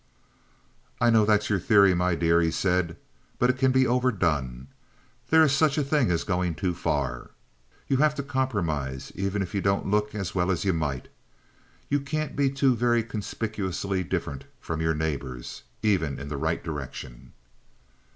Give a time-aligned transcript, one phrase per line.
[0.99, 2.97] "I know that's your theory, my dear," he said,
[3.37, 4.65] "but it can be overdone.
[5.29, 7.29] There is such a thing as going too far.
[7.87, 11.09] You have to compromise even if you don't look as well as you might.
[11.87, 17.33] You can't be too very conspicuously different from your neighbors, even in the right direction."